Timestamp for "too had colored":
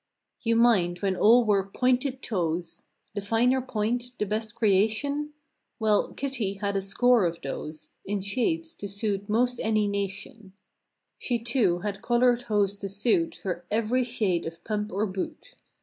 11.37-12.41